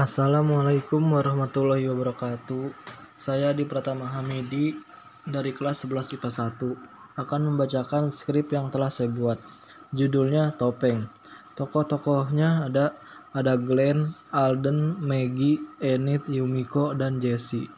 Assalamualaikum 0.00 1.12
warahmatullahi 1.12 1.84
wabarakatuh. 1.84 2.72
Saya 3.20 3.52
di 3.52 3.68
Pratama 3.68 4.08
Hamidi 4.08 4.72
dari 5.28 5.52
kelas 5.52 5.84
11 5.84 6.16
IPA 6.16 6.56
1 6.56 7.20
akan 7.20 7.40
membacakan 7.52 8.08
skrip 8.08 8.48
yang 8.48 8.72
telah 8.72 8.88
saya 8.88 9.12
buat. 9.12 9.36
Judulnya 9.92 10.56
Topeng. 10.56 11.04
Tokoh-tokohnya 11.52 12.72
ada 12.72 12.96
ada 13.36 13.60
Glenn, 13.60 14.16
Alden, 14.32 15.04
Maggie, 15.04 15.60
Enid, 15.84 16.24
Yumiko, 16.32 16.96
dan 16.96 17.20
Jessie. 17.20 17.68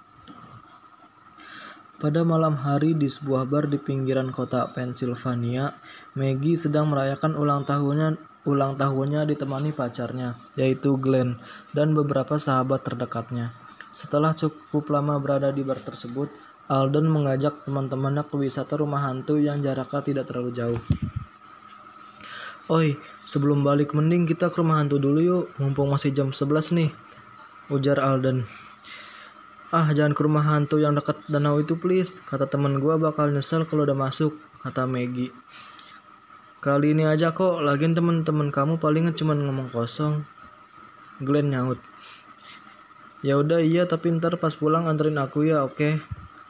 Pada 1.99 2.23
malam 2.23 2.54
hari 2.54 2.95
di 2.95 3.11
sebuah 3.11 3.50
bar 3.50 3.67
di 3.67 3.82
pinggiran 3.82 4.31
kota 4.31 4.71
Pennsylvania, 4.71 5.75
Maggie 6.14 6.54
sedang 6.54 6.86
merayakan 6.86 7.35
ulang 7.35 7.67
tahunnya 7.67 8.14
ulang 8.43 8.75
tahunnya 8.75 9.29
ditemani 9.31 9.71
pacarnya, 9.71 10.35
yaitu 10.59 10.99
Glenn, 10.99 11.39
dan 11.71 11.95
beberapa 11.95 12.39
sahabat 12.39 12.83
terdekatnya. 12.83 13.55
Setelah 13.95 14.35
cukup 14.35 14.89
lama 14.91 15.21
berada 15.23 15.55
di 15.55 15.63
bar 15.63 15.79
tersebut, 15.79 16.33
Alden 16.67 17.07
mengajak 17.07 17.69
teman-temannya 17.69 18.25
ke 18.25 18.35
wisata 18.41 18.81
rumah 18.81 19.05
hantu 19.05 19.36
yang 19.36 19.61
jaraknya 19.61 20.00
tidak 20.00 20.25
terlalu 20.31 20.50
jauh. 20.57 20.81
Oi, 22.73 22.97
sebelum 23.27 23.61
balik 23.61 23.93
mending 23.93 24.25
kita 24.25 24.49
ke 24.49 24.63
rumah 24.63 24.81
hantu 24.81 24.97
dulu 24.97 25.21
yuk, 25.21 25.45
mumpung 25.61 25.93
masih 25.93 26.14
jam 26.14 26.33
11 26.33 26.72
nih, 26.72 26.91
ujar 27.69 28.00
Alden. 28.00 28.49
Ah, 29.75 29.93
jangan 29.93 30.17
ke 30.17 30.22
rumah 30.25 30.45
hantu 30.47 30.81
yang 30.81 30.97
dekat 30.97 31.21
danau 31.29 31.61
itu 31.61 31.77
please, 31.77 32.22
kata 32.25 32.48
teman 32.48 32.81
gua 32.81 32.97
bakal 32.97 33.28
nyesel 33.28 33.69
kalau 33.69 33.84
udah 33.84 33.98
masuk, 33.98 34.36
kata 34.64 34.89
Maggie. 34.89 35.34
Kali 36.62 36.94
ini 36.94 37.02
aja 37.02 37.34
kok, 37.34 37.58
lagian 37.58 37.91
teman-teman 37.91 38.55
kamu 38.55 38.78
paling 38.78 39.10
cuma 39.18 39.34
ngomong 39.34 39.74
kosong. 39.74 40.22
Glenn 41.19 41.50
nyaut. 41.50 41.82
Ya 43.19 43.34
udah 43.34 43.58
iya, 43.58 43.91
tapi 43.91 44.14
ntar 44.14 44.38
pas 44.38 44.54
pulang 44.54 44.86
anterin 44.86 45.19
aku 45.19 45.42
ya, 45.42 45.66
oke? 45.66 45.74
Okay? 45.74 45.98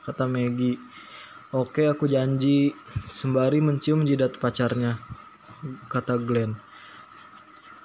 Kata 0.04 0.28
Maggie. 0.28 0.76
Oke, 1.48 1.88
aku 1.88 2.04
janji. 2.04 2.76
Sembari 3.08 3.64
mencium 3.64 4.04
jidat 4.04 4.36
pacarnya. 4.36 5.00
Kata 5.88 6.20
Glenn. 6.20 6.60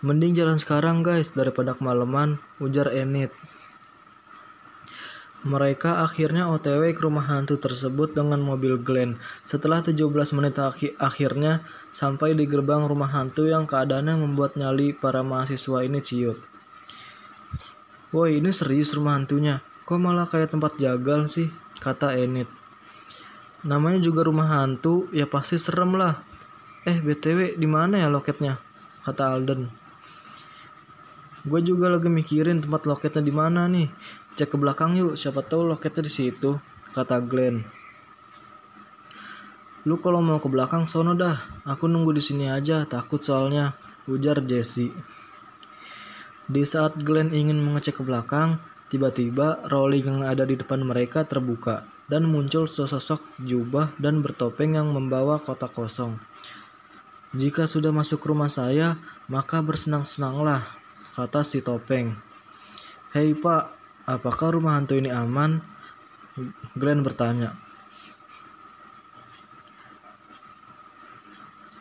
Mending 0.04 0.36
jalan 0.36 0.60
sekarang 0.60 1.08
guys, 1.08 1.32
daripada 1.32 1.80
kemalaman, 1.80 2.44
ujar 2.60 2.92
Enid. 2.92 3.32
Mereka 5.48 6.04
akhirnya 6.04 6.52
OTW 6.52 6.92
ke 6.92 7.08
rumah 7.08 7.24
hantu 7.24 7.56
tersebut 7.56 8.12
dengan 8.12 8.44
mobil 8.44 8.76
Glenn. 8.76 9.16
Setelah 9.48 9.80
17 9.80 10.36
menit 10.36 10.60
akhirnya 11.00 11.64
sampai 11.96 12.36
di 12.36 12.44
gerbang 12.44 12.84
rumah 12.84 13.08
hantu 13.08 13.48
yang 13.48 13.64
keadaannya 13.64 14.28
membuat 14.28 14.60
nyali 14.60 14.92
para 14.92 15.24
mahasiswa 15.24 15.88
ini 15.88 16.04
ciut. 16.04 16.36
Woi 18.12 18.44
ini 18.44 18.52
serius 18.52 18.92
rumah 18.92 19.16
hantunya, 19.16 19.64
kok 19.88 19.96
malah 20.04 20.28
kayak 20.28 20.52
tempat 20.52 20.76
jagal 20.84 21.32
sih, 21.32 21.48
kata 21.80 22.20
Enid. 22.20 22.52
Namanya 23.64 24.04
juga 24.04 24.28
rumah 24.28 24.52
hantu, 24.52 25.08
ya 25.16 25.32
pasti 25.32 25.56
serem 25.56 25.96
lah. 25.96 26.20
Eh 26.84 27.00
BTW 27.00 27.56
di 27.56 27.68
mana 27.72 28.04
ya 28.04 28.12
loketnya? 28.12 28.60
Kata 29.00 29.32
Alden. 29.32 29.87
Gue 31.48 31.64
juga 31.64 31.88
lagi 31.88 32.12
mikirin 32.12 32.60
tempat 32.60 32.84
loketnya 32.84 33.24
di 33.24 33.32
mana 33.32 33.72
nih. 33.72 33.88
Cek 34.36 34.52
ke 34.52 34.58
belakang 34.60 35.00
yuk, 35.00 35.16
siapa 35.16 35.40
tahu 35.40 35.64
loketnya 35.64 36.04
di 36.04 36.12
situ, 36.12 36.60
kata 36.92 37.24
Glenn. 37.24 37.64
Lu 39.88 39.96
kalau 40.04 40.20
mau 40.20 40.44
ke 40.44 40.52
belakang 40.52 40.84
sono 40.84 41.16
dah, 41.16 41.64
aku 41.64 41.88
nunggu 41.88 42.12
di 42.12 42.20
sini 42.20 42.52
aja, 42.52 42.84
takut 42.84 43.24
soalnya, 43.24 43.80
ujar 44.12 44.44
Jesse. 44.44 44.92
Di 46.52 46.68
saat 46.68 47.00
Glenn 47.00 47.32
ingin 47.32 47.64
mengecek 47.64 48.00
ke 48.00 48.04
belakang, 48.04 48.60
tiba-tiba 48.92 49.64
rolling 49.72 50.04
yang 50.04 50.20
ada 50.28 50.44
di 50.44 50.60
depan 50.60 50.84
mereka 50.84 51.24
terbuka 51.24 51.88
dan 52.12 52.28
muncul 52.28 52.68
sosok 52.68 53.24
jubah 53.40 53.96
dan 53.96 54.20
bertopeng 54.20 54.76
yang 54.76 54.92
membawa 54.92 55.40
kotak 55.40 55.72
kosong. 55.72 56.20
Jika 57.36 57.68
sudah 57.68 57.92
masuk 57.92 58.24
rumah 58.24 58.48
saya, 58.48 58.96
maka 59.28 59.60
bersenang-senanglah, 59.60 60.64
kata 61.18 61.42
si 61.42 61.66
topeng. 61.66 62.14
Hei 63.18 63.34
pak, 63.34 63.78
Apakah 64.08 64.56
rumah 64.56 64.80
hantu 64.80 64.96
ini 64.96 65.12
aman? 65.12 65.60
Glenn 66.80 67.04
bertanya. 67.04 67.60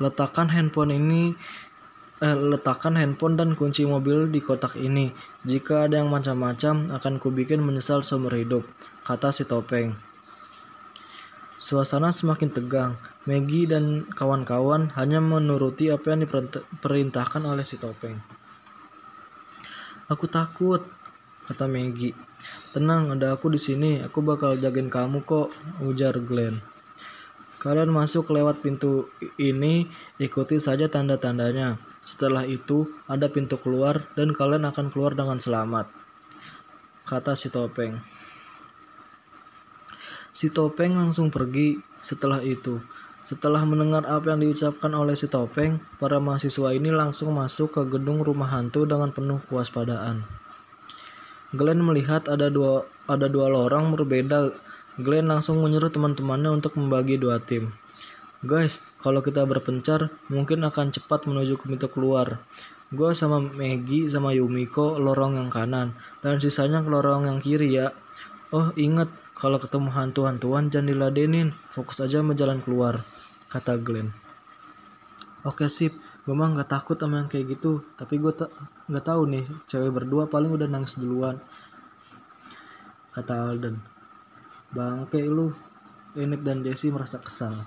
Letakkan 0.03 0.51
handphone 0.51 0.91
ini 0.91 1.39
eh, 2.19 2.35
letakkan 2.35 2.99
handphone 2.99 3.39
dan 3.39 3.55
kunci 3.55 3.87
mobil 3.87 4.27
di 4.27 4.43
kotak 4.43 4.75
ini. 4.75 5.15
Jika 5.47 5.87
ada 5.87 6.03
yang 6.03 6.11
macam-macam, 6.11 6.91
akan 6.91 7.23
kubikin 7.23 7.63
menyesal 7.63 8.03
seumur 8.03 8.35
hidup, 8.35 8.67
kata 9.07 9.31
si 9.31 9.47
topeng. 9.47 9.95
Suasana 11.63 12.11
semakin 12.11 12.51
tegang. 12.51 12.93
Maggie 13.23 13.71
dan 13.71 14.11
kawan-kawan 14.11 14.91
hanya 14.99 15.23
menuruti 15.23 15.95
apa 15.95 16.11
yang 16.11 16.27
diperintahkan 16.27 17.43
oleh 17.47 17.63
si 17.63 17.79
topeng. 17.79 18.19
Aku 20.07 20.31
takut, 20.31 20.87
kata 21.51 21.67
Maggie. 21.67 22.15
Tenang, 22.71 23.19
ada 23.19 23.35
aku 23.35 23.51
di 23.51 23.59
sini. 23.59 23.99
Aku 24.07 24.23
bakal 24.23 24.55
jagain 24.55 24.87
kamu 24.87 25.27
kok, 25.27 25.51
ujar 25.83 26.15
Glenn. 26.23 26.63
Kalian 27.59 27.91
masuk 27.91 28.31
lewat 28.31 28.63
pintu 28.63 29.11
ini, 29.35 29.91
ikuti 30.23 30.63
saja 30.63 30.87
tanda-tandanya. 30.87 31.83
Setelah 31.99 32.47
itu, 32.47 32.87
ada 33.11 33.27
pintu 33.27 33.59
keluar 33.59 34.07
dan 34.15 34.31
kalian 34.31 34.71
akan 34.71 34.95
keluar 34.95 35.19
dengan 35.19 35.43
selamat. 35.43 35.91
Kata 37.03 37.35
si 37.35 37.51
topeng. 37.51 37.99
Si 40.31 40.55
topeng 40.55 40.95
langsung 40.95 41.35
pergi 41.35 41.83
setelah 41.99 42.47
itu. 42.47 42.79
Setelah 43.27 43.67
mendengar 43.67 44.07
apa 44.07 44.31
yang 44.31 44.39
diucapkan 44.39 44.95
oleh 44.95 45.19
si 45.19 45.27
topeng, 45.27 45.83
para 45.99 46.23
mahasiswa 46.23 46.71
ini 46.71 46.95
langsung 46.95 47.35
masuk 47.35 47.75
ke 47.75 47.83
gedung 47.99 48.23
rumah 48.23 48.47
hantu 48.55 48.87
dengan 48.87 49.11
penuh 49.11 49.43
kewaspadaan. 49.51 50.23
Glenn 51.51 51.83
melihat 51.83 52.31
ada 52.31 52.47
dua 52.47 52.87
ada 53.11 53.27
dua 53.27 53.51
lorong 53.51 53.99
berbeda. 53.99 54.55
Glenn 55.03 55.27
langsung 55.27 55.59
menyuruh 55.59 55.91
teman-temannya 55.91 56.55
untuk 56.55 56.79
membagi 56.79 57.19
dua 57.19 57.43
tim. 57.43 57.75
Guys, 58.47 58.79
kalau 59.03 59.27
kita 59.27 59.43
berpencar, 59.43 60.15
mungkin 60.31 60.63
akan 60.63 60.95
cepat 60.95 61.27
menuju 61.27 61.59
ke 61.59 61.67
pintu 61.67 61.91
keluar. 61.91 62.39
Gue 62.95 63.11
sama 63.11 63.43
Maggie 63.43 64.07
sama 64.07 64.39
Yumiko 64.39 65.03
lorong 65.03 65.35
yang 65.35 65.51
kanan, 65.51 65.99
dan 66.23 66.39
sisanya 66.39 66.79
ke 66.79 66.87
lorong 66.87 67.27
yang 67.27 67.43
kiri 67.43 67.75
ya. 67.75 67.91
Oh, 68.55 68.71
inget, 68.79 69.11
kalau 69.35 69.59
ketemu 69.59 69.91
hantu-hantuan 69.91 70.71
jangan 70.71 70.95
diladenin, 70.95 71.59
fokus 71.75 71.99
aja 71.99 72.23
sama 72.23 72.39
keluar, 72.63 73.03
kata 73.49 73.79
Glenn. 73.81 74.11
Oke 75.47 75.71
sip, 75.71 75.95
gue 76.27 76.35
mah 76.35 76.51
nggak 76.51 76.71
takut 76.71 76.99
sama 76.99 77.23
yang 77.23 77.31
kayak 77.31 77.59
gitu, 77.59 77.87
tapi 77.95 78.19
gue 78.19 78.35
tak 78.35 78.51
nggak 78.87 79.05
tahu 79.07 79.23
nih 79.27 79.45
cewek 79.67 79.91
berdua 79.91 80.31
paling 80.31 80.51
udah 80.55 80.71
nangis 80.71 80.95
duluan 80.95 81.43
kata 83.17 83.49
Alden 83.49 83.81
bangke 84.77 85.25
lu 85.25 85.51
Enid 86.13 86.45
dan 86.45 86.61
Jesse 86.61 86.93
merasa 86.93 87.17
kesal 87.17 87.65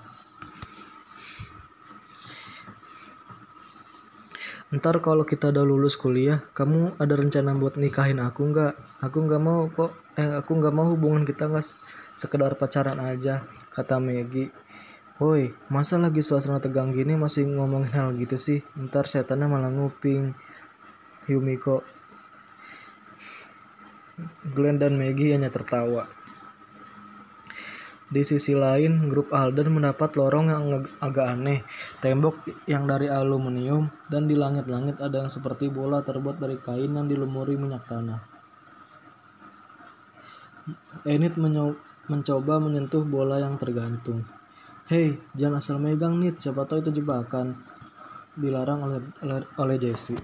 Ntar 4.70 5.02
kalau 5.02 5.26
kita 5.26 5.50
udah 5.50 5.66
lulus 5.66 5.98
kuliah, 5.98 6.46
kamu 6.54 6.94
ada 6.94 7.18
rencana 7.18 7.58
buat 7.58 7.74
nikahin 7.74 8.22
aku 8.22 8.54
nggak? 8.54 9.02
Aku 9.02 9.26
nggak 9.26 9.42
mau 9.42 9.66
kok. 9.66 9.90
Eh, 10.14 10.30
aku 10.30 10.62
nggak 10.62 10.70
mau 10.70 10.86
hubungan 10.94 11.26
kita 11.26 11.50
nggak 11.50 11.66
sekedar 12.14 12.54
pacaran 12.54 13.02
aja, 13.02 13.42
kata 13.74 13.98
Maggie. 13.98 14.54
Woi, 15.20 15.52
masa 15.68 16.00
lagi 16.00 16.24
suasana 16.24 16.64
tegang 16.64 16.96
gini 16.96 17.12
masih 17.12 17.44
ngomongin 17.44 17.92
hal 17.92 18.16
gitu 18.16 18.40
sih? 18.40 18.64
Ntar 18.72 19.04
setannya 19.04 19.52
malah 19.52 19.68
nguping. 19.68 20.32
Yumiko. 21.28 21.84
Glenn 24.56 24.80
dan 24.80 24.96
Maggie 24.96 25.36
hanya 25.36 25.52
tertawa. 25.52 26.08
Di 28.08 28.24
sisi 28.24 28.56
lain, 28.56 29.12
grup 29.12 29.28
Alden 29.36 29.76
mendapat 29.76 30.16
lorong 30.16 30.48
yang 30.48 30.88
agak 31.04 31.26
aneh. 31.36 31.68
Tembok 32.00 32.40
yang 32.64 32.88
dari 32.88 33.12
aluminium 33.12 33.92
dan 34.08 34.24
di 34.24 34.32
langit-langit 34.32 35.04
ada 35.04 35.20
yang 35.20 35.28
seperti 35.28 35.68
bola 35.68 36.00
terbuat 36.00 36.40
dari 36.40 36.56
kain 36.56 36.96
yang 36.96 37.04
dilumuri 37.04 37.60
minyak 37.60 37.84
tanah. 37.84 38.24
Enid 41.04 41.36
mencoba 42.08 42.56
menyentuh 42.56 43.04
bola 43.04 43.36
yang 43.36 43.60
tergantung. 43.60 44.39
Hei, 44.90 45.14
jangan 45.38 45.62
asal 45.62 45.78
megang 45.78 46.18
nih, 46.18 46.34
siapa 46.34 46.66
tahu 46.66 46.82
itu 46.82 46.90
jebakan. 46.98 47.54
Dilarang 48.34 48.82
oleh 48.90 48.98
oleh, 49.22 49.46
oleh 49.54 49.78
Jesse. 49.78 50.18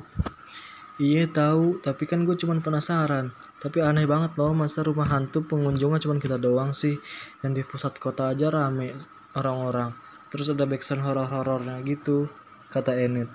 Iya 0.99 1.31
tahu, 1.31 1.79
tapi 1.79 2.03
kan 2.11 2.27
gue 2.27 2.35
cuman 2.35 2.59
penasaran. 2.59 3.31
Tapi 3.63 3.79
aneh 3.79 4.11
banget 4.11 4.35
loh, 4.35 4.51
masa 4.59 4.83
rumah 4.83 5.07
hantu 5.07 5.47
pengunjungnya 5.47 6.03
cuman 6.03 6.19
kita 6.19 6.35
doang 6.43 6.75
sih. 6.75 6.99
Yang 7.47 7.53
di 7.55 7.63
pusat 7.63 7.95
kota 8.03 8.35
aja 8.35 8.51
rame 8.51 8.99
orang-orang. 9.39 9.95
Terus 10.35 10.51
ada 10.51 10.67
backsound 10.67 11.07
horor-horornya 11.07 11.79
gitu, 11.87 12.27
kata 12.75 12.91
Enid. 12.99 13.31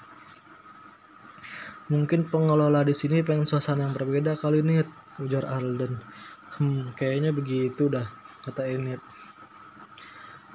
Mungkin 1.88 2.28
pengelola 2.28 2.84
di 2.84 2.92
sini 2.92 3.24
pengen 3.24 3.48
suasana 3.48 3.88
yang 3.88 3.96
berbeda 3.96 4.36
kali 4.36 4.68
nih, 4.68 4.84
ujar 5.24 5.48
Alden. 5.48 5.96
Hmm, 6.60 6.92
kayaknya 6.92 7.32
begitu 7.32 7.88
dah, 7.88 8.12
kata 8.44 8.68
Enid. 8.68 9.00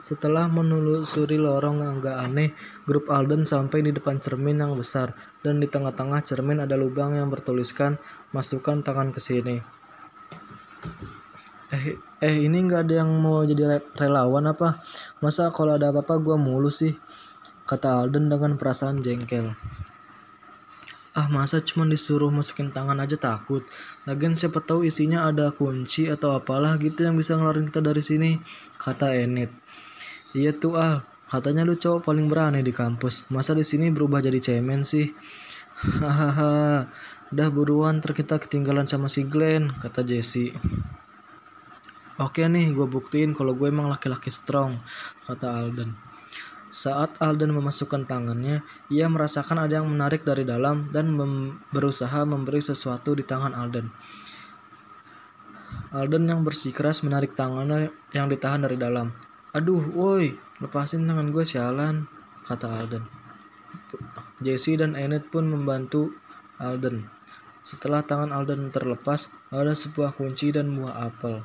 Setelah 0.07 0.47
menelusuri 0.47 1.35
lorong 1.35 1.83
yang 1.83 1.99
agak 1.99 2.15
aneh, 2.23 2.55
grup 2.87 3.11
Alden 3.11 3.43
sampai 3.43 3.83
di 3.83 3.91
depan 3.91 4.23
cermin 4.23 4.63
yang 4.63 4.79
besar, 4.79 5.19
dan 5.43 5.59
di 5.59 5.67
tengah-tengah 5.67 6.23
cermin 6.23 6.63
ada 6.63 6.79
lubang 6.79 7.19
yang 7.19 7.27
bertuliskan, 7.27 7.99
masukkan 8.31 8.87
tangan 8.87 9.11
ke 9.11 9.19
sini. 9.19 9.59
Eh, 11.75 11.99
eh 12.23 12.37
ini 12.39 12.55
nggak 12.71 12.87
ada 12.87 13.03
yang 13.03 13.11
mau 13.19 13.43
jadi 13.43 13.83
relawan 13.99 14.47
apa? 14.47 14.79
Masa 15.19 15.51
kalau 15.51 15.75
ada 15.75 15.91
apa-apa 15.91 16.23
gua 16.23 16.39
mulu 16.39 16.71
sih? 16.71 16.95
Kata 17.67 17.99
Alden 17.99 18.31
dengan 18.31 18.55
perasaan 18.55 19.03
jengkel. 19.03 19.59
Ah 21.19 21.27
masa 21.27 21.59
cuma 21.59 21.83
disuruh 21.89 22.31
masukin 22.31 22.71
tangan 22.71 23.03
aja 23.03 23.19
takut. 23.19 23.67
Lagian 24.07 24.39
siapa 24.39 24.63
tahu 24.63 24.87
isinya 24.87 25.27
ada 25.27 25.51
kunci 25.51 26.07
atau 26.07 26.37
apalah 26.37 26.79
gitu 26.79 27.03
yang 27.03 27.19
bisa 27.19 27.35
ngeluarin 27.35 27.67
kita 27.67 27.83
dari 27.83 28.05
sini. 28.07 28.31
Kata 28.79 29.11
Enid. 29.17 29.66
Iya 30.37 30.53
tuh 30.53 30.77
Al, 30.77 31.01
katanya 31.33 31.65
lu 31.65 31.81
cowok 31.81 32.05
paling 32.13 32.29
berani 32.29 32.61
di 32.61 32.69
kampus. 32.69 33.25
Masa 33.33 33.57
di 33.57 33.65
sini 33.65 33.89
berubah 33.89 34.21
jadi 34.21 34.37
cemen 34.37 34.85
sih? 34.85 35.17
Hahaha, 35.81 36.93
udah 37.33 37.49
buruan 37.49 38.05
terkita 38.05 38.37
ketinggalan 38.37 38.85
sama 38.85 39.09
si 39.09 39.25
Glenn, 39.25 39.73
kata 39.81 40.05
Jesse. 40.05 40.53
Oke 42.21 42.45
nih, 42.45 42.69
gue 42.77 42.85
buktiin 42.85 43.33
kalau 43.33 43.57
gue 43.57 43.73
emang 43.73 43.89
laki-laki 43.89 44.29
strong, 44.29 44.77
kata 45.25 45.57
Alden. 45.57 45.97
Saat 46.69 47.17
Alden 47.17 47.57
memasukkan 47.57 48.05
tangannya, 48.05 48.61
ia 48.93 49.09
merasakan 49.09 49.65
ada 49.65 49.81
yang 49.81 49.89
menarik 49.89 50.21
dari 50.21 50.45
dalam 50.45 50.93
dan 50.93 51.17
mem 51.17 51.65
berusaha 51.73 52.29
memberi 52.29 52.61
sesuatu 52.61 53.17
di 53.17 53.25
tangan 53.25 53.57
Alden. 53.57 53.89
Alden 55.97 56.29
yang 56.29 56.45
bersikeras 56.45 57.01
menarik 57.01 57.33
tangannya 57.33 57.89
yang 58.13 58.29
ditahan 58.29 58.69
dari 58.69 58.77
dalam. 58.77 59.26
Aduh, 59.57 59.81
woi, 59.97 60.37
lepasin 60.61 61.09
tangan 61.09 61.33
gue 61.33 61.41
sialan, 61.41 62.05
kata 62.45 62.69
Alden. 62.77 63.09
Jesse 64.45 64.77
dan 64.77 64.93
Enid 64.93 65.33
pun 65.33 65.49
membantu 65.49 66.13
Alden. 66.61 67.09
Setelah 67.65 68.05
tangan 68.05 68.37
Alden 68.37 68.69
terlepas, 68.69 69.33
ada 69.49 69.73
sebuah 69.73 70.13
kunci 70.13 70.53
dan 70.53 70.77
buah 70.77 71.09
apel. 71.09 71.41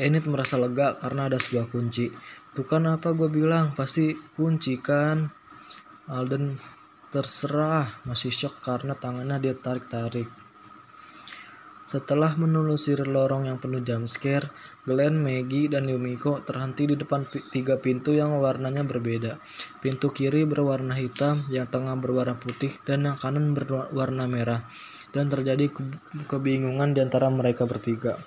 Enid 0.00 0.24
merasa 0.24 0.56
lega 0.56 0.96
karena 0.96 1.28
ada 1.28 1.36
sebuah 1.36 1.68
kunci. 1.68 2.08
Tuh 2.56 2.64
kan 2.64 2.88
apa 2.88 3.12
gue 3.12 3.28
bilang, 3.28 3.76
pasti 3.76 4.16
kunci 4.40 4.80
kan. 4.80 5.28
Alden 6.08 6.56
terserah, 7.12 8.08
masih 8.08 8.32
shock 8.32 8.64
karena 8.64 8.96
tangannya 8.96 9.36
dia 9.36 9.52
tarik-tarik. 9.52 10.39
Setelah 11.90 12.38
menelusuri 12.38 13.02
lorong 13.02 13.50
yang 13.50 13.58
penuh 13.58 13.82
jumpscare, 13.82 14.46
Glenn, 14.86 15.18
Maggie, 15.18 15.66
dan 15.66 15.90
Yumiko 15.90 16.38
terhenti 16.46 16.86
di 16.86 16.94
depan 16.94 17.26
tiga 17.50 17.82
pintu 17.82 18.14
yang 18.14 18.38
warnanya 18.38 18.86
berbeda. 18.86 19.42
Pintu 19.82 20.14
kiri 20.14 20.46
berwarna 20.46 20.94
hitam, 20.94 21.42
yang 21.50 21.66
tengah 21.66 21.98
berwarna 21.98 22.38
putih, 22.38 22.78
dan 22.86 23.10
yang 23.10 23.18
kanan 23.18 23.58
berwarna 23.58 24.30
merah. 24.30 24.70
Dan 25.10 25.34
terjadi 25.34 25.66
ke 25.66 25.82
kebingungan 26.30 26.94
di 26.94 27.02
antara 27.02 27.26
mereka 27.26 27.66
bertiga. 27.66 28.22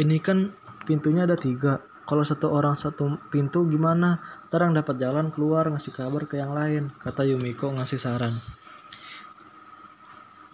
Ini 0.00 0.24
kan 0.24 0.56
pintunya 0.88 1.28
ada 1.28 1.36
tiga. 1.36 1.84
Kalau 2.08 2.24
satu 2.24 2.48
orang 2.48 2.80
satu 2.80 3.20
pintu 3.28 3.68
gimana? 3.68 4.24
Terang 4.48 4.72
dapat 4.72 4.96
jalan 4.96 5.28
keluar 5.28 5.68
ngasih 5.68 5.92
kabar 5.92 6.24
ke 6.24 6.40
yang 6.40 6.56
lain, 6.56 6.96
kata 6.96 7.28
Yumiko 7.28 7.68
ngasih 7.76 8.00
saran. 8.00 8.40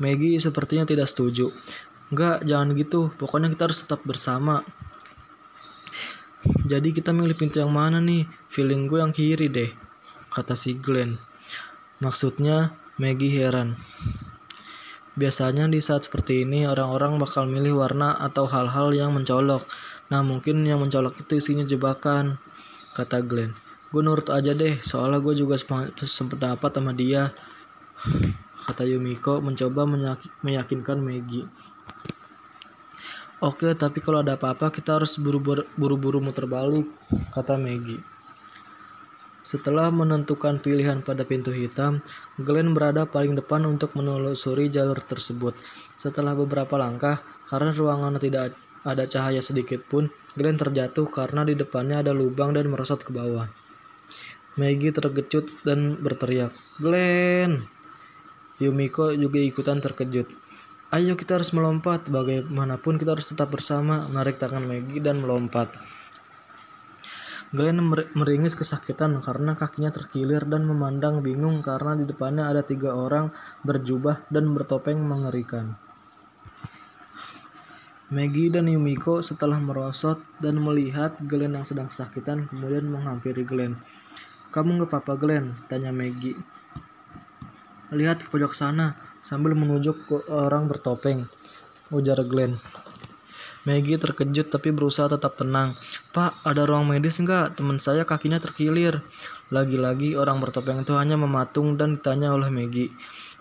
Maggie 0.00 0.40
sepertinya 0.40 0.88
tidak 0.88 1.12
setuju. 1.12 1.52
Enggak, 2.08 2.42
jangan 2.48 2.72
gitu. 2.74 3.12
Pokoknya 3.20 3.52
kita 3.52 3.68
harus 3.68 3.84
tetap 3.84 4.00
bersama. 4.02 4.64
Jadi 6.64 6.96
kita 6.96 7.12
milih 7.12 7.36
pintu 7.36 7.60
yang 7.60 7.70
mana 7.70 8.00
nih? 8.00 8.24
Feeling 8.48 8.88
gue 8.88 8.98
yang 9.04 9.12
kiri 9.12 9.52
deh, 9.52 9.70
kata 10.32 10.56
si 10.56 10.72
Glenn. 10.72 11.20
Maksudnya 12.00 12.72
Maggie 12.96 13.28
heran. 13.28 13.76
Biasanya 15.20 15.68
di 15.68 15.84
saat 15.84 16.08
seperti 16.08 16.48
ini 16.48 16.64
orang-orang 16.64 17.20
bakal 17.20 17.44
milih 17.44 17.76
warna 17.76 18.16
atau 18.16 18.48
hal-hal 18.48 18.96
yang 18.96 19.12
mencolok. 19.12 19.68
Nah 20.08 20.24
mungkin 20.24 20.64
yang 20.64 20.80
mencolok 20.80 21.20
itu 21.20 21.36
isinya 21.36 21.68
jebakan, 21.68 22.40
kata 22.96 23.20
Glenn. 23.20 23.52
Gue 23.92 24.00
nurut 24.00 24.32
aja 24.32 24.56
deh, 24.56 24.80
soalnya 24.80 25.20
gue 25.20 25.36
juga 25.36 25.60
sempat 25.60 26.40
dapat 26.40 26.70
sama 26.72 26.96
dia 26.96 27.36
kata 28.60 28.84
Yumiko 28.84 29.40
mencoba 29.40 29.88
meyakinkan 30.44 31.00
Maggie. 31.00 31.48
Oke, 33.40 33.72
tapi 33.72 34.04
kalau 34.04 34.20
ada 34.20 34.36
apa-apa 34.36 34.68
kita 34.68 35.00
harus 35.00 35.16
buru-buru 35.16 36.20
muter 36.20 36.44
balik, 36.44 36.84
kata 37.32 37.56
Maggie. 37.56 38.04
Setelah 39.40 39.88
menentukan 39.88 40.60
pilihan 40.60 41.00
pada 41.00 41.24
pintu 41.24 41.48
hitam, 41.48 42.04
Glenn 42.36 42.76
berada 42.76 43.08
paling 43.08 43.32
depan 43.32 43.64
untuk 43.64 43.96
menelusuri 43.96 44.68
jalur 44.68 45.00
tersebut. 45.00 45.56
Setelah 45.96 46.36
beberapa 46.36 46.76
langkah, 46.76 47.24
karena 47.48 47.72
ruangan 47.72 48.20
tidak 48.20 48.52
ada 48.84 49.08
cahaya 49.08 49.40
sedikit 49.40 49.80
pun, 49.88 50.12
Glenn 50.36 50.60
terjatuh 50.60 51.08
karena 51.08 51.40
di 51.42 51.56
depannya 51.56 52.04
ada 52.04 52.12
lubang 52.12 52.52
dan 52.52 52.68
merosot 52.68 53.00
ke 53.00 53.10
bawah. 53.10 53.48
Maggie 54.60 54.92
terkejut 54.92 55.64
dan 55.64 55.96
berteriak, 55.96 56.52
"Glenn!" 56.76 57.64
Yumiko 58.60 59.16
juga 59.16 59.40
ikutan 59.40 59.80
terkejut. 59.80 60.28
Ayo 60.92 61.16
kita 61.16 61.40
harus 61.40 61.56
melompat, 61.56 62.04
bagaimanapun 62.12 63.00
kita 63.00 63.16
harus 63.16 63.32
tetap 63.32 63.48
bersama, 63.48 64.04
menarik 64.10 64.36
tangan 64.36 64.66
Maggie 64.66 65.00
dan 65.00 65.24
melompat. 65.24 65.72
Glenn 67.50 67.82
meringis 68.14 68.54
kesakitan 68.54 69.18
karena 69.18 69.58
kakinya 69.58 69.90
terkilir 69.90 70.46
dan 70.46 70.62
memandang 70.68 71.18
bingung 71.18 71.66
karena 71.66 71.98
di 71.98 72.06
depannya 72.06 72.46
ada 72.46 72.62
tiga 72.62 72.94
orang 72.94 73.34
berjubah 73.66 74.22
dan 74.30 74.54
bertopeng 74.54 75.02
mengerikan. 75.02 75.74
Maggie 78.10 78.50
dan 78.50 78.66
Yumiko 78.70 79.22
setelah 79.22 79.62
merosot 79.62 80.18
dan 80.42 80.58
melihat 80.58 81.14
Glenn 81.22 81.58
yang 81.58 81.66
sedang 81.66 81.86
kesakitan 81.86 82.44
kemudian 82.50 82.86
menghampiri 82.86 83.46
Glenn. 83.46 83.78
Kamu 84.50 84.82
gak 84.82 84.90
apa-apa 84.90 85.14
Glenn? 85.14 85.54
Tanya 85.70 85.94
Maggie. 85.94 86.59
Lihat 87.90 88.22
ke 88.22 88.28
pojok 88.30 88.54
sana, 88.54 88.94
sambil 89.18 89.58
menunjuk 89.58 90.06
ke 90.06 90.16
orang 90.30 90.70
bertopeng. 90.70 91.26
Ujar 91.90 92.22
Glenn. 92.22 92.62
Maggie 93.66 94.00
terkejut 94.00 94.48
tapi 94.48 94.72
berusaha 94.72 95.10
tetap 95.10 95.36
tenang. 95.36 95.76
Pak, 96.16 96.40
ada 96.46 96.64
ruang 96.64 96.88
medis 96.88 97.20
enggak? 97.20 97.58
Teman 97.58 97.76
saya 97.76 98.08
kakinya 98.08 98.40
terkilir. 98.40 99.04
Lagi-lagi 99.52 100.16
orang 100.16 100.40
bertopeng 100.40 100.86
itu 100.86 100.96
hanya 100.96 101.20
mematung 101.20 101.76
dan 101.76 101.98
ditanya 101.98 102.32
oleh 102.32 102.48
Maggie. 102.48 102.94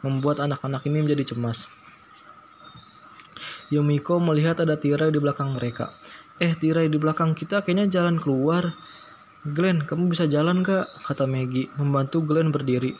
Membuat 0.03 0.43
anak-anak 0.43 0.83
ini 0.89 1.05
menjadi 1.05 1.31
cemas. 1.31 1.71
Yumiko 3.69 4.17
melihat 4.17 4.59
ada 4.65 4.75
tirai 4.75 5.13
di 5.13 5.21
belakang 5.21 5.53
mereka. 5.53 5.93
Eh, 6.41 6.57
tirai 6.57 6.89
di 6.89 6.97
belakang 6.97 7.37
kita 7.37 7.61
kayaknya 7.61 8.01
jalan 8.01 8.17
keluar. 8.17 8.73
Glenn, 9.45 9.87
kamu 9.87 10.11
bisa 10.11 10.27
jalan 10.27 10.65
gak? 10.65 10.89
Kata 11.05 11.23
Maggie, 11.29 11.71
membantu 11.79 12.25
Glenn 12.25 12.51
berdiri. 12.51 12.91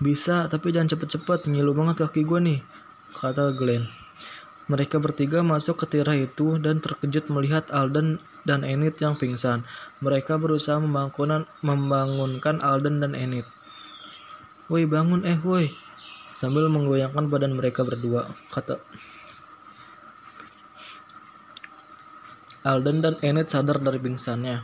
Bisa, 0.00 0.48
tapi 0.48 0.72
jangan 0.72 0.96
cepet-cepet, 0.96 1.44
ngilu 1.52 1.76
banget 1.76 2.08
kaki 2.08 2.24
gue 2.24 2.40
nih, 2.40 2.60
kata 3.12 3.52
Glenn. 3.52 3.84
Mereka 4.72 4.96
bertiga 4.96 5.44
masuk 5.44 5.84
ke 5.84 5.98
tirai 5.98 6.24
itu 6.24 6.56
dan 6.56 6.80
terkejut 6.80 7.28
melihat 7.28 7.68
Alden 7.68 8.16
dan 8.48 8.64
Enid 8.64 8.96
yang 8.96 9.20
pingsan. 9.20 9.68
Mereka 10.00 10.40
berusaha 10.40 10.80
membangunkan, 10.80 11.44
membangunkan 11.60 12.64
Alden 12.64 13.04
dan 13.04 13.12
Enid. 13.12 13.44
Woi 14.72 14.88
bangun 14.88 15.26
eh 15.28 15.36
woi. 15.36 15.74
Sambil 16.32 16.70
menggoyangkan 16.72 17.28
badan 17.28 17.52
mereka 17.58 17.84
berdua, 17.84 18.32
kata 18.48 18.80
Alden 22.64 23.00
dan 23.00 23.14
Enid 23.20 23.48
sadar 23.48 23.82
dari 23.82 23.98
pingsannya. 24.00 24.62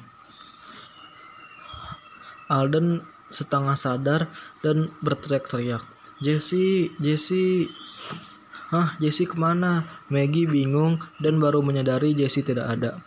Alden 2.47 3.16
setengah 3.31 3.75
sadar 3.75 4.31
dan 4.63 4.91
berteriak-teriak. 5.03 5.83
Jesse, 6.23 6.95
Jesse. 6.97 7.69
Hah, 8.73 8.99
Jesse 8.99 9.29
ke 9.29 9.37
mana? 9.39 9.85
Maggie 10.11 10.49
bingung 10.49 10.99
dan 11.21 11.39
baru 11.39 11.61
menyadari 11.63 12.17
Jesse 12.17 12.43
tidak 12.43 12.67
ada. 12.73 12.99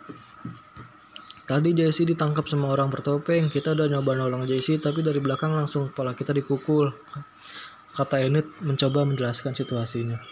Tadi 1.50 1.74
Jesse 1.74 2.06
ditangkap 2.06 2.46
sama 2.46 2.70
orang 2.70 2.94
bertopeng. 2.94 3.50
Kita 3.50 3.74
udah 3.74 3.90
nyoba 3.90 4.14
nolong 4.14 4.46
Jesse, 4.46 4.78
tapi 4.78 5.02
dari 5.02 5.18
belakang 5.18 5.50
langsung 5.50 5.90
kepala 5.90 6.14
kita 6.14 6.30
dipukul. 6.30 6.94
Kata 7.90 8.22
Enid 8.22 8.46
mencoba 8.62 9.02
menjelaskan 9.02 9.58
situasinya. 9.58 10.22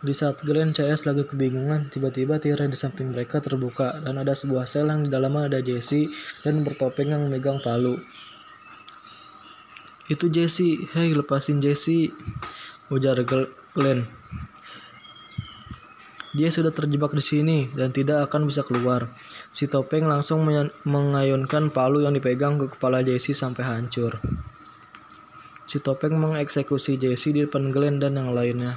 Di 0.00 0.16
saat 0.16 0.40
Glenn 0.40 0.72
CS 0.72 1.04
lagi 1.04 1.28
kebingungan, 1.28 1.92
tiba-tiba 1.92 2.40
tirai 2.40 2.68
di 2.68 2.76
samping 2.76 3.12
mereka 3.12 3.44
terbuka 3.44 4.00
dan 4.00 4.20
ada 4.20 4.32
sebuah 4.32 4.64
sel 4.64 4.88
yang 4.88 5.04
di 5.04 5.12
dalamnya 5.12 5.52
ada 5.52 5.60
Jesse 5.60 6.08
dan 6.40 6.64
bertopeng 6.64 7.12
yang 7.12 7.28
memegang 7.28 7.60
palu. 7.60 8.00
Itu 10.04 10.28
Jesse. 10.28 10.84
Hei, 10.92 11.16
lepasin 11.16 11.64
Jesse. 11.64 12.12
Ujar 12.92 13.16
Glenn. 13.72 14.04
Dia 16.34 16.50
sudah 16.50 16.74
terjebak 16.74 17.14
di 17.14 17.22
sini 17.22 17.58
dan 17.72 17.94
tidak 17.94 18.28
akan 18.28 18.44
bisa 18.44 18.60
keluar. 18.66 19.08
Si 19.54 19.64
topeng 19.70 20.04
langsung 20.04 20.44
mengayunkan 20.84 21.70
palu 21.70 22.04
yang 22.04 22.12
dipegang 22.12 22.60
ke 22.60 22.74
kepala 22.76 23.00
Jesse 23.00 23.32
sampai 23.32 23.64
hancur. 23.64 24.20
Si 25.64 25.80
topeng 25.80 26.18
mengeksekusi 26.20 27.00
Jesse 27.00 27.32
di 27.32 27.46
depan 27.48 27.72
Glenn 27.72 27.96
dan 27.96 28.20
yang 28.20 28.34
lainnya. 28.34 28.76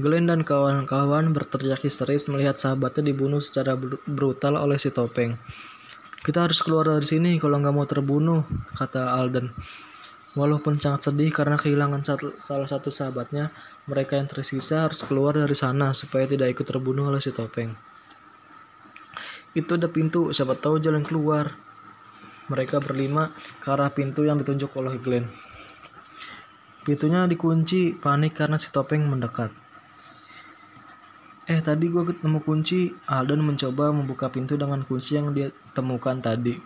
Glenn 0.00 0.26
dan 0.26 0.42
kawan-kawan 0.42 1.30
berteriak 1.30 1.86
histeris 1.86 2.26
melihat 2.26 2.58
sahabatnya 2.58 3.14
dibunuh 3.14 3.38
secara 3.38 3.78
brutal 4.06 4.58
oleh 4.58 4.80
si 4.80 4.90
topeng. 4.90 5.38
Kita 6.18 6.44
harus 6.44 6.58
keluar 6.66 6.90
dari 6.90 7.06
sini 7.06 7.38
kalau 7.38 7.62
nggak 7.62 7.74
mau 7.74 7.86
terbunuh, 7.86 8.42
kata 8.74 9.14
Alden. 9.14 9.54
Walaupun 10.34 10.78
sangat 10.78 11.10
sedih 11.10 11.30
karena 11.34 11.58
kehilangan 11.58 12.02
satu, 12.04 12.38
salah 12.38 12.66
satu 12.66 12.94
sahabatnya, 12.94 13.50
mereka 13.86 14.18
yang 14.18 14.30
tersisa 14.30 14.86
harus 14.86 15.02
keluar 15.06 15.34
dari 15.34 15.54
sana 15.54 15.90
supaya 15.94 16.26
tidak 16.26 16.54
ikut 16.58 16.66
terbunuh 16.66 17.10
oleh 17.10 17.18
si 17.22 17.34
topeng. 17.34 17.74
Itu 19.56 19.74
ada 19.74 19.88
pintu, 19.88 20.30
siapa 20.30 20.54
tahu 20.58 20.78
jalan 20.78 21.02
keluar. 21.02 21.58
Mereka 22.48 22.80
berlima 22.80 23.34
ke 23.60 23.68
arah 23.72 23.90
pintu 23.90 24.24
yang 24.24 24.38
ditunjuk 24.38 24.70
oleh 24.78 24.94
Glenn. 25.00 25.26
Pintunya 26.86 27.28
dikunci, 27.28 27.98
panik 27.98 28.38
karena 28.38 28.56
si 28.56 28.72
topeng 28.72 29.04
mendekat. 29.04 29.52
Eh 31.48 31.64
tadi 31.64 31.88
gue 31.88 32.04
ketemu 32.04 32.44
kunci. 32.44 32.92
Alden 33.08 33.40
mencoba 33.40 33.88
membuka 33.88 34.28
pintu 34.28 34.60
dengan 34.60 34.84
kunci 34.84 35.16
yang 35.16 35.32
dia 35.32 35.48
temukan 35.72 36.20
tadi. 36.20 36.60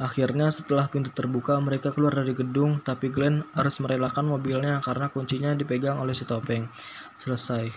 Akhirnya 0.00 0.48
setelah 0.48 0.88
pintu 0.88 1.12
terbuka 1.12 1.60
mereka 1.60 1.92
keluar 1.92 2.16
dari 2.16 2.32
gedung 2.32 2.80
tapi 2.80 3.12
Glenn 3.12 3.44
harus 3.52 3.76
merelakan 3.76 4.32
mobilnya 4.32 4.80
karena 4.80 5.12
kuncinya 5.12 5.52
dipegang 5.52 6.00
oleh 6.00 6.16
si 6.16 6.24
topeng. 6.24 6.64
Selesai. 7.20 7.68